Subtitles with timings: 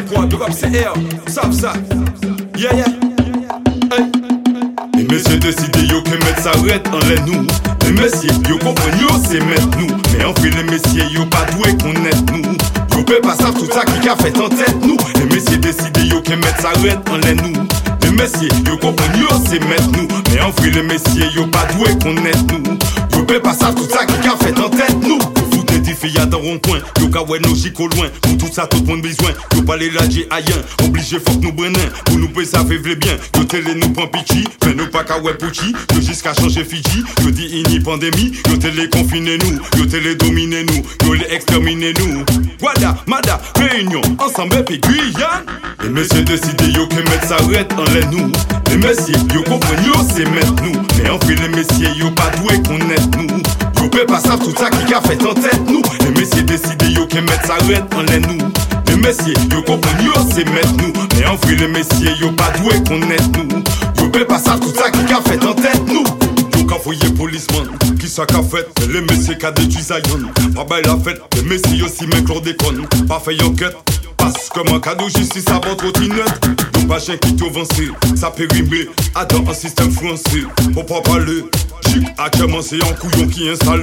[0.00, 0.92] big one, big up CR,
[1.30, 1.72] Sapsa,
[2.56, 2.92] yeah yeah,
[3.90, 4.26] hey.
[5.06, 7.44] Mè se deside yo ke met sa ret an ren nou
[7.84, 11.72] Mè mesye yo kompren yo se met nou Mè anfri le mesye yo pa dwe
[11.80, 12.56] konet nou
[12.96, 16.08] Yo pe pa sav tout sa ki ka fet an tet nou Mè mesye deside
[16.10, 17.66] yo ke met sa ret an ren nou
[18.02, 21.94] Mè mesye yo kompren yo se met nou Mè anfri le mesye yo pa dwe
[22.02, 22.76] konet nou
[23.14, 24.35] Yo pe pa sav tout sa ki ka fet an tet nou
[26.06, 28.08] filles dans rond-point, yo ka ouais nos chic au loin.
[28.22, 29.30] Pour tout ça tout le monde besoin.
[29.54, 30.62] Yo pas les lagés ailleurs.
[30.84, 31.90] Obligé faut que nous brennen.
[32.04, 33.16] Pour nous payer ça fait bien.
[33.36, 34.44] Yo télé nous prend pichi.
[34.64, 35.74] Mais nous pas qu'à ouais pouchi.
[36.00, 37.04] Jusqu'à changer Fiji.
[37.24, 38.32] Yo dit ini pandémie.
[38.48, 39.58] Yo télé confiné nous.
[39.78, 41.06] Yo télé dominé nous.
[41.06, 42.24] Yo les exterminé nous.
[42.60, 45.44] Guada, Mada, Réunion, ensemble puis Guyane.
[45.82, 48.32] Les messieurs décident yo que mettre ça arrête en les nous.
[48.70, 50.80] Les messieurs yo comprennent yo c'est mettre nous.
[51.02, 53.82] Mais en fait les messieurs yo pas doué connaître nous.
[53.82, 55.82] Yo peut pas savoir tout ça qui a fait en tête nous.
[57.46, 58.38] Yo que ça en les nous.
[58.88, 60.92] Les messieurs yo comprennent yo c'est mettre nous.
[61.16, 63.62] Mais en fait les messieurs yo pas doué connaître nous.
[64.02, 66.04] Yo peut pas savoir tout ça qui a fait en tête nous.
[66.58, 67.68] Yo qu'a foyer policeman,
[68.00, 68.66] qui ça qu'a fait?
[68.88, 70.00] Les messieurs qu'a détruit Zion
[70.54, 73.76] Pas belle la fête, les messieurs aussi mais chlordécone Pas fait enquête,
[74.16, 76.40] passe comme un cadeau justice avant trottinette
[76.72, 81.44] Donc pas chien qui t'avancé, ça périmé Attends un système français, faut pas parler
[81.88, 83.82] Chic a commencé en couillon qui installe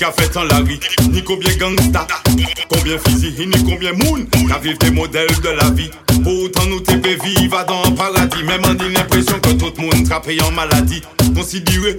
[0.00, 0.78] qui qui a fait en la rue
[1.10, 2.06] Ni combien gangsta
[2.68, 5.90] Combien physique ni combien moun Qu'a vivre des modèles de la vie.
[6.22, 8.42] Pour autant nous t'es dans un paradis.
[8.44, 11.02] Même on dit l'impression que tout le monde trappe en maladie.
[11.36, 11.96] Considéré,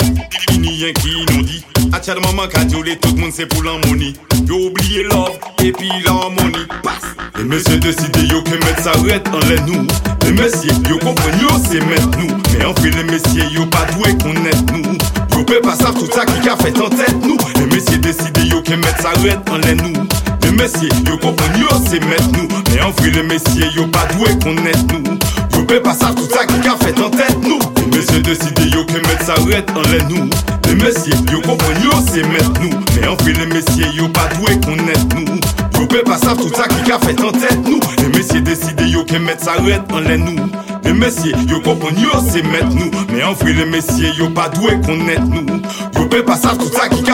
[0.51, 1.63] il n'y a qui nous dit.
[1.93, 4.13] Actuellement, qu'a tout le monde c'est pour l'harmonie.
[4.47, 6.65] Yo oublié love et puis l'harmonie.
[6.83, 7.15] Passe.
[7.37, 9.87] Les messieurs décident yo que mettre ça arrête en les nous.
[10.23, 12.35] Les messieurs yo comprennent yo c'est mettre nous.
[12.57, 14.97] Mais en fait les messieurs yo pas doué connaître nous.
[15.37, 17.37] Yo peut pas savoir tout ça qui a fait en tête nous
[17.71, 20.07] mesye deside yo ke met sa red an len nou
[20.43, 24.05] Le mesye yo kompon yo se met nou Me an vri le mesye yo pa
[24.11, 25.17] dwe konet nou
[25.53, 28.67] Yo pe pa sa tout sa ki ka fet an tet nou Le mesye deside
[28.73, 30.27] yo ke met sa red an len nou
[30.67, 34.27] Le mesye yo kompon yo se met nou Me an vri le mesye yo pa
[34.35, 35.39] dwe konet nou
[35.79, 38.91] Yo pe pa sa tout sa ki ka fet an tet nou Le mesye deside
[38.91, 40.51] yo ke met sa red an len nou
[40.83, 44.49] Le mesye yo kompon yo se met nou Me an vri le mesye yo pa
[44.57, 45.61] dwe konet nou
[45.95, 47.10] Yo pe pa sa tout sa ki ka fet an tet nou